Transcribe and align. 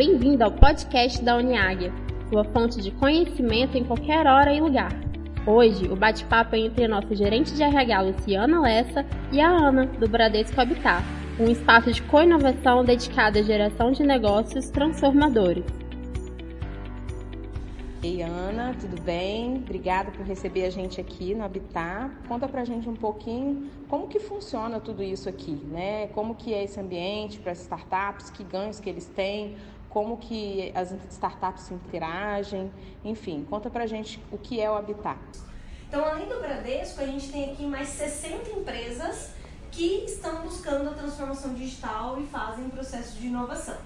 bem-vindo 0.00 0.42
ao 0.42 0.50
podcast 0.50 1.22
da 1.22 1.36
Uniáguia, 1.36 1.92
sua 2.30 2.42
fonte 2.42 2.80
de 2.80 2.90
conhecimento 2.90 3.76
em 3.76 3.84
qualquer 3.84 4.26
hora 4.26 4.50
e 4.50 4.58
lugar. 4.58 4.90
Hoje, 5.46 5.92
o 5.92 5.94
bate-papo 5.94 6.56
é 6.56 6.60
entre 6.60 6.86
a 6.86 6.88
nossa 6.88 7.14
gerente 7.14 7.52
de 7.52 7.62
RH, 7.62 8.00
Luciana 8.00 8.62
Lessa, 8.62 9.04
e 9.30 9.42
a 9.42 9.50
Ana, 9.50 9.84
do 9.84 10.08
Bradesco 10.08 10.58
Habitat, 10.58 11.04
um 11.38 11.50
espaço 11.50 11.92
de 11.92 12.00
co-inovação 12.04 12.82
dedicado 12.82 13.40
à 13.40 13.42
geração 13.42 13.92
de 13.92 14.02
negócios 14.02 14.70
transformadores. 14.70 15.66
Ei, 18.02 18.22
Ana, 18.22 18.74
tudo 18.80 18.98
bem? 19.02 19.56
Obrigada 19.56 20.10
por 20.10 20.24
receber 20.24 20.64
a 20.64 20.70
gente 20.70 20.98
aqui 20.98 21.34
no 21.34 21.44
Habitat. 21.44 22.10
Conta 22.26 22.48
pra 22.48 22.64
gente 22.64 22.88
um 22.88 22.96
pouquinho 22.96 23.68
como 23.86 24.08
que 24.08 24.18
funciona 24.18 24.80
tudo 24.80 25.02
isso 25.02 25.28
aqui, 25.28 25.60
né? 25.70 26.06
Como 26.14 26.34
que 26.34 26.54
é 26.54 26.64
esse 26.64 26.80
ambiente 26.80 27.38
para 27.38 27.52
as 27.52 27.60
startups, 27.60 28.30
que 28.30 28.42
ganhos 28.42 28.80
que 28.80 28.88
eles 28.88 29.04
têm, 29.04 29.54
como 29.90 30.16
que 30.16 30.72
as 30.74 30.92
startups 31.10 31.70
interagem, 31.70 32.72
enfim, 33.04 33.44
conta 33.50 33.68
pra 33.68 33.86
gente 33.86 34.22
o 34.30 34.38
que 34.38 34.60
é 34.60 34.70
o 34.70 34.76
Habitat. 34.76 35.18
Então, 35.88 36.04
além 36.04 36.28
do 36.28 36.38
Bradesco, 36.38 37.02
a 37.02 37.06
gente 37.06 37.30
tem 37.30 37.52
aqui 37.52 37.66
mais 37.66 37.88
60 37.88 38.48
empresas 38.50 39.32
que 39.72 40.04
estão 40.04 40.42
buscando 40.42 40.88
a 40.88 40.92
transformação 40.94 41.52
digital 41.54 42.20
e 42.20 42.26
fazem 42.26 42.68
processo 42.70 43.18
de 43.18 43.26
inovação. 43.26 43.76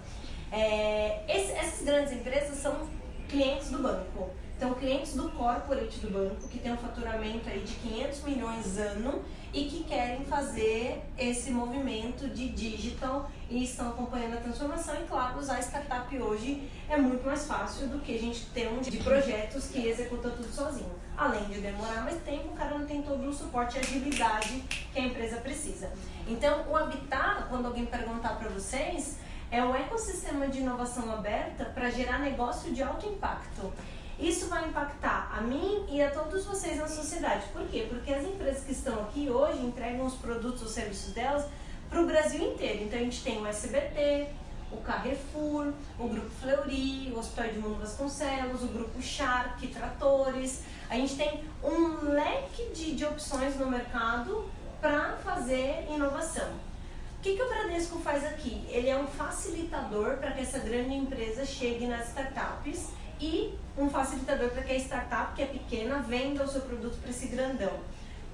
É, 0.52 1.24
essas 1.26 1.82
grandes 1.84 2.12
empresas 2.12 2.59
são 2.59 2.86
clientes 3.28 3.70
do 3.70 3.78
banco. 3.78 4.30
Então, 4.56 4.72
clientes 4.74 5.14
do 5.14 5.28
corporate 5.30 5.98
do 5.98 6.10
banco, 6.10 6.48
que 6.48 6.58
tem 6.58 6.72
um 6.72 6.76
faturamento 6.76 7.48
aí 7.48 7.60
de 7.60 7.74
500 7.74 8.22
milhões 8.22 8.78
ano 8.78 9.22
e 9.52 9.64
que 9.64 9.84
querem 9.84 10.24
fazer 10.24 11.02
esse 11.18 11.50
movimento 11.50 12.28
de 12.28 12.48
digital 12.48 13.30
e 13.50 13.64
estão 13.64 13.88
acompanhando 13.88 14.34
a 14.34 14.40
transformação. 14.40 14.95
E, 14.95 15.04
claro, 15.06 15.38
usar 15.38 15.60
startup 15.60 16.16
hoje 16.16 16.68
é 16.88 16.96
muito 16.96 17.26
mais 17.26 17.46
fácil 17.46 17.88
do 17.88 17.98
que 17.98 18.14
a 18.14 18.18
gente 18.18 18.46
ter 18.46 18.68
um 18.68 18.80
de 18.80 18.98
projetos 18.98 19.66
que 19.66 19.87
executa 19.87 20.30
tudo 20.30 20.51
sozinho. 20.52 20.92
Além 21.16 21.45
de 21.45 21.60
demorar 21.60 22.02
mais 22.02 22.20
tempo, 22.23 22.48
o 22.48 22.57
cara 22.57 22.79
não 22.79 22.86
tem 22.86 23.02
todo 23.02 23.29
o 23.29 23.32
suporte 23.32 23.76
e 23.76 23.80
agilidade 23.80 24.64
que 24.92 24.98
a 24.98 25.02
empresa 25.02 25.36
precisa. 25.36 25.92
Então, 26.29 26.64
o 26.70 26.76
Habitat, 26.76 27.48
quando 27.48 27.66
alguém 27.66 27.86
perguntar 27.86 28.36
para 28.38 28.48
vocês, 28.48 29.18
é 29.51 29.62
um 29.62 29.74
ecossistema 29.74 30.48
de 30.48 30.60
inovação 30.60 31.12
aberta 31.12 31.66
para 31.66 31.90
gerar 31.90 32.18
negócio 32.18 32.73
de 32.73 32.82
alto 32.82 33.07
impacto. 33.07 33.73
Isso 34.18 34.46
vai 34.46 34.68
impactar 34.68 35.32
a 35.37 35.40
mim 35.40 35.84
e 35.88 36.02
a 36.02 36.10
todos 36.10 36.45
vocês 36.45 36.79
na 36.79 36.88
sociedade. 36.88 37.46
Por 37.52 37.66
quê? 37.68 37.87
Porque 37.88 38.12
as 38.12 38.24
empresas 38.24 38.65
que 38.65 38.73
estão 38.73 39.01
aqui 39.02 39.29
hoje 39.29 39.60
entregam 39.60 40.07
os 40.07 40.15
produtos 40.15 40.62
ou 40.62 40.68
serviços 40.68 41.12
delas 41.12 41.46
para 41.90 42.01
o 42.01 42.07
Brasil 42.07 42.52
inteiro. 42.52 42.85
Então 42.85 42.98
a 42.98 43.02
gente 43.02 43.23
tem 43.23 43.40
o 43.40 43.46
SBT, 43.46 44.29
o 44.70 44.76
Carrefour, 44.79 45.73
o 45.98 46.09
Grupo 46.09 46.30
Fleury, 46.40 47.12
o 47.15 47.18
Hospital 47.18 47.48
de 47.48 47.59
Mundo 47.59 47.80
Vasconcelos, 47.80 48.62
o 48.62 48.68
Grupo 48.68 49.02
Shark, 49.02 49.66
Tratores. 49.68 50.62
A 50.88 50.95
gente 50.95 51.16
tem 51.16 51.45
um 51.62 52.10
leque 52.10 52.70
de, 52.74 52.95
de 52.95 53.04
opções 53.04 53.57
no 53.57 53.66
mercado 53.66 54.48
para 54.80 55.16
fazer 55.24 55.87
inovação 55.90 56.65
que, 57.24 57.37
que 57.37 57.42
o 57.42 57.48
Bradesco 57.48 57.98
faz 58.01 58.23
aqui? 58.23 58.62
Ele 58.68 58.90
é 58.90 58.98
um 58.98 59.07
facilitador 59.07 60.18
para 60.18 60.32
que 60.32 60.42
essa 60.42 60.59
grande 60.59 60.92
empresa 60.92 61.46
chegue 61.46 61.87
nas 61.87 62.09
startups 62.09 62.90
e 63.24 63.58
um 63.78 63.88
facilitador 63.88 64.50
para 64.50 64.62
que 64.62 64.72
a 64.72 64.76
startup, 64.76 65.34
que 65.34 65.42
é 65.42 65.47
pequena, 65.47 66.00
venda 66.00 66.44
o 66.44 66.48
seu 66.48 66.60
produto 66.60 66.98
para 67.00 67.10
esse 67.10 67.26
grandão. 67.28 67.72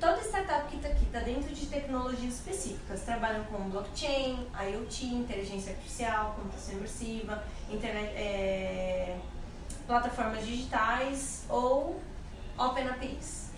Toda 0.00 0.20
startup 0.22 0.68
que 0.68 0.76
está 0.76 0.88
aqui 0.88 1.04
está 1.04 1.20
dentro 1.20 1.54
de 1.54 1.66
tecnologias 1.66 2.34
específicas. 2.34 3.02
Trabalham 3.02 3.44
com 3.44 3.58
blockchain, 3.70 4.46
IoT, 4.60 5.06
inteligência 5.06 5.72
artificial, 5.72 6.34
computação 6.36 6.74
imersiva, 6.74 7.44
internet, 7.70 8.16
é, 8.16 9.18
plataformas 9.86 10.44
digitais 10.44 11.44
ou 11.48 12.00
Open 12.58 12.88
APIs. 12.88 13.49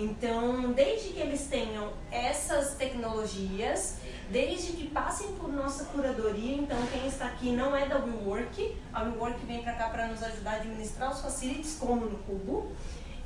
Então, 0.00 0.72
desde 0.72 1.10
que 1.10 1.20
eles 1.20 1.46
tenham 1.46 1.92
essas 2.10 2.74
tecnologias, 2.74 3.98
desde 4.30 4.72
que 4.72 4.88
passem 4.88 5.32
por 5.32 5.52
nossa 5.52 5.84
curadoria. 5.84 6.56
Então, 6.56 6.78
quem 6.90 7.06
está 7.06 7.26
aqui 7.26 7.52
não 7.52 7.76
é 7.76 7.86
da 7.86 7.98
WeWork. 7.98 8.76
A 8.94 9.02
WeWork 9.02 9.44
vem 9.44 9.62
para 9.62 9.74
cá 9.74 9.90
para 9.90 10.06
nos 10.06 10.22
ajudar 10.22 10.52
a 10.52 10.56
administrar 10.56 11.12
os 11.12 11.20
facilities, 11.20 11.76
como 11.78 12.06
no 12.06 12.16
Cubo. 12.20 12.72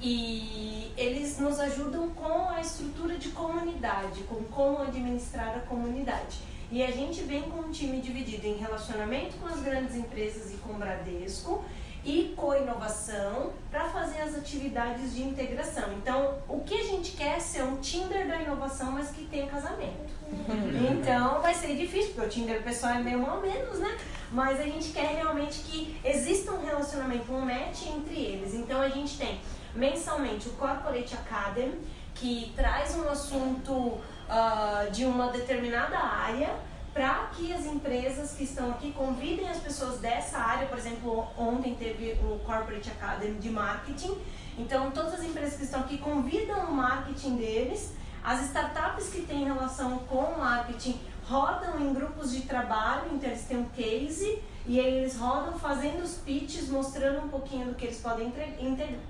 E 0.01 0.91
eles 0.97 1.39
nos 1.39 1.61
ajudam 1.61 2.11
com 2.11 2.49
a 2.49 2.61
estrutura 2.61 3.17
de 3.19 3.29
comunidade, 3.29 4.25
com 4.25 4.43
como 4.43 4.83
administrar 4.83 5.57
a 5.57 5.61
comunidade. 5.61 6.41
E 6.73 6.83
a 6.83 6.91
gente 6.91 7.23
vem 7.23 7.43
com 7.43 7.61
um 7.61 7.71
time 7.71 8.01
dividido 8.01 8.49
em 8.49 8.57
relacionamento 8.57 9.37
com 9.37 9.47
as 9.47 9.63
grandes 9.63 9.95
empresas 9.95 10.53
e 10.53 10.57
com 10.57 10.73
o 10.73 10.75
Bradesco 10.75 11.65
e 12.05 12.35
co-inovação 12.37 13.53
para 13.71 13.89
fazer 13.89 14.21
as 14.21 14.35
atividades 14.35 15.15
de 15.15 15.23
integração. 15.23 15.93
Então, 15.95 16.39
o 16.49 16.61
que 16.61 16.75
a 16.75 16.85
gente 16.85 17.13
quer 17.13 17.37
é 17.37 17.41
ser 17.41 17.63
um 17.63 17.77
Tinder 17.77 18.29
da 18.29 18.41
inovação, 18.41 18.93
mas 18.93 19.11
que 19.11 19.25
tenha 19.25 19.47
casamento. 19.47 20.13
Uhum. 20.31 20.93
Então, 20.93 21.41
vai 21.41 21.55
ser 21.55 21.75
difícil, 21.77 22.13
porque 22.15 22.27
o 22.27 22.31
Tinder 22.31 22.63
pessoal 22.63 22.95
é 22.95 22.99
meio 22.99 23.21
mal 23.21 23.41
menos, 23.41 23.79
né? 23.79 23.97
Mas 24.31 24.61
a 24.61 24.65
gente 24.65 24.91
quer 24.91 25.15
realmente 25.15 25.61
que 25.61 25.99
exista 26.05 26.53
um 26.53 26.65
relacionamento, 26.65 27.33
um 27.33 27.41
match 27.41 27.87
entre 27.87 28.15
eles. 28.15 28.55
Então, 28.55 28.83
a 28.83 28.89
gente 28.89 29.17
tem 29.17 29.41
mensalmente 29.75 30.49
o 30.49 30.53
Corporate 30.53 31.15
Academy, 31.15 31.81
que 32.15 32.53
traz 32.55 32.95
um 32.97 33.09
assunto 33.09 33.73
uh, 33.73 34.91
de 34.93 35.05
uma 35.05 35.29
determinada 35.29 35.99
área 35.99 36.55
para 36.95 37.29
que 37.35 37.53
as 37.53 37.67
empresas 37.67 38.35
que 38.35 38.45
estão 38.45 38.71
aqui 38.71 38.93
convidem 38.93 39.49
as 39.51 39.59
pessoas 39.59 39.99
dessa 39.99 40.39
área. 40.39 40.69
Por 40.69 40.79
exemplo, 40.79 41.27
ontem 41.37 41.75
teve 41.75 42.13
o 42.23 42.39
Corporate 42.47 42.89
Academy 42.89 43.37
de 43.41 43.51
Marketing. 43.51 44.17
Então, 44.57 44.93
todas 44.93 45.15
as 45.15 45.25
empresas 45.25 45.57
que 45.57 45.65
estão 45.65 45.81
aqui 45.81 45.99
convidam 45.99 46.67
o 46.67 46.73
marketing 46.73 47.37
deles. 47.37 47.93
As 48.23 48.45
startups 48.45 49.09
que 49.09 49.23
têm 49.23 49.45
relação 49.45 49.99
com 49.99 50.39
marketing 50.39 50.99
rodam 51.29 51.81
em 51.81 51.93
grupos 51.93 52.31
de 52.33 52.43
trabalho, 52.43 53.11
então 53.13 53.29
eles 53.29 53.45
têm 53.45 53.59
um 53.59 53.69
case 53.71 54.41
e 54.67 54.79
eles 54.79 55.17
rodam 55.17 55.59
fazendo 55.59 56.03
os 56.03 56.15
pitches, 56.19 56.69
mostrando 56.69 57.27
um 57.27 57.29
pouquinho 57.29 57.67
do 57.67 57.75
que 57.75 57.87
eles 57.87 58.01
podem 58.01 58.33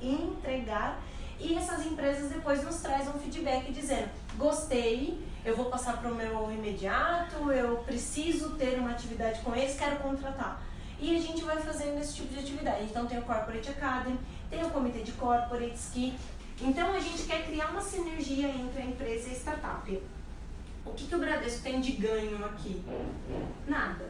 entregar. 0.00 1.00
E 1.39 1.55
essas 1.55 1.84
empresas 1.87 2.31
depois 2.31 2.62
nos 2.65 2.77
trazem 2.77 3.09
um 3.09 3.19
feedback 3.19 3.72
dizendo: 3.72 4.09
gostei, 4.37 5.22
eu 5.45 5.56
vou 5.56 5.67
passar 5.67 5.99
para 5.99 6.11
o 6.11 6.15
meu 6.15 6.50
imediato, 6.50 7.50
eu 7.53 7.78
preciso 7.78 8.50
ter 8.50 8.78
uma 8.78 8.91
atividade 8.91 9.41
com 9.41 9.55
eles, 9.55 9.78
quero 9.78 9.97
contratar. 9.97 10.62
E 10.99 11.15
a 11.17 11.21
gente 11.21 11.43
vai 11.44 11.61
fazendo 11.61 12.00
esse 12.00 12.15
tipo 12.15 12.33
de 12.33 12.41
atividade. 12.41 12.84
Então 12.84 13.06
tem 13.06 13.19
o 13.19 13.23
Corporate 13.23 13.69
Academy, 13.69 14.19
tem 14.49 14.65
o 14.65 14.71
Comitê 14.71 15.00
de 15.00 15.12
Corporates 15.12 15.91
que. 15.93 16.15
Então 16.61 16.94
a 16.94 17.00
gente 17.00 17.25
quer 17.25 17.44
criar 17.44 17.69
uma 17.69 17.83
sinergia 17.83 18.49
entre 18.49 18.81
a 18.81 18.84
empresa 18.87 19.28
e 19.28 19.33
a 19.33 19.34
startup. 19.34 20.03
O 20.87 20.93
que, 20.93 21.06
que 21.06 21.15
o 21.15 21.19
Bradesco 21.19 21.62
tem 21.62 21.81
de 21.81 21.93
ganho 21.93 22.44
aqui? 22.44 22.83
Nada. 23.67 24.04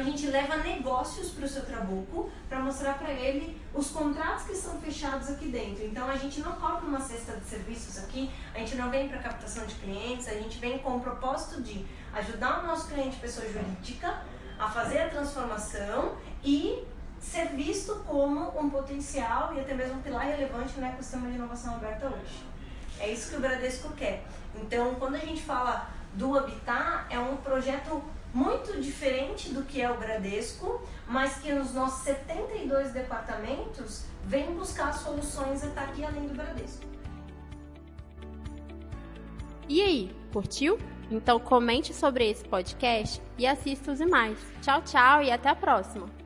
A 0.00 0.02
gente 0.02 0.28
leva 0.28 0.56
negócios 0.56 1.28
para 1.28 1.44
o 1.44 1.48
seu 1.48 1.62
trabuco 1.62 2.30
para 2.48 2.58
mostrar 2.58 2.94
para 2.94 3.10
ele 3.10 3.60
os 3.74 3.90
contratos 3.90 4.44
que 4.44 4.54
são 4.54 4.80
fechados 4.80 5.28
aqui 5.28 5.48
dentro. 5.48 5.84
Então 5.84 6.08
a 6.08 6.16
gente 6.16 6.40
não 6.40 6.52
cobra 6.52 6.86
uma 6.86 6.98
cesta 6.98 7.36
de 7.36 7.44
serviços 7.44 8.02
aqui, 8.02 8.30
a 8.54 8.60
gente 8.60 8.76
não 8.76 8.90
vem 8.90 9.10
para 9.10 9.18
captação 9.18 9.66
de 9.66 9.74
clientes, 9.74 10.26
a 10.26 10.32
gente 10.32 10.58
vem 10.58 10.78
com 10.78 10.96
o 10.96 11.00
propósito 11.00 11.60
de 11.60 11.84
ajudar 12.14 12.64
o 12.64 12.66
nosso 12.68 12.88
cliente 12.88 13.18
pessoa 13.18 13.46
jurídica 13.46 14.22
a 14.58 14.70
fazer 14.70 15.02
a 15.02 15.10
transformação 15.10 16.16
e 16.42 16.82
ser 17.20 17.48
visto 17.48 17.96
como 18.06 18.58
um 18.58 18.70
potencial 18.70 19.52
e 19.54 19.60
até 19.60 19.74
mesmo 19.74 19.98
um 19.98 20.02
pilar 20.02 20.24
relevante 20.24 20.80
no 20.80 20.86
ecossistema 20.86 21.28
de 21.28 21.34
inovação 21.34 21.74
aberta 21.74 22.06
hoje. 22.06 22.42
É 22.98 23.10
isso 23.10 23.28
que 23.28 23.36
o 23.36 23.40
Bradesco 23.40 23.92
quer. 23.92 24.24
Então, 24.54 24.94
quando 24.94 25.16
a 25.16 25.18
gente 25.18 25.42
fala 25.42 25.90
do 26.14 26.38
Habitat, 26.38 27.04
é 27.10 27.18
um 27.18 27.36
projeto 27.36 28.02
muito 28.32 28.80
diferente 28.80 29.52
do 29.52 29.64
que 29.64 29.80
é 29.80 29.90
o 29.90 29.96
Bradesco, 29.96 30.82
mas 31.06 31.38
que 31.38 31.52
nos 31.52 31.74
nossos 31.74 32.04
72 32.04 32.92
departamentos 32.92 34.04
vem 34.24 34.54
buscar 34.54 34.92
soluções 34.92 35.64
até 35.64 35.80
aqui 35.80 36.04
além 36.04 36.26
do 36.26 36.34
Bradesco. 36.34 36.84
E 39.68 39.80
aí, 39.82 40.16
curtiu? 40.32 40.78
Então 41.10 41.40
comente 41.40 41.92
sobre 41.92 42.28
esse 42.28 42.44
podcast 42.44 43.20
e 43.36 43.46
assista 43.46 43.92
os 43.92 43.98
demais. 43.98 44.38
Tchau, 44.62 44.82
tchau 44.82 45.22
e 45.22 45.30
até 45.30 45.48
a 45.48 45.56
próxima! 45.56 46.19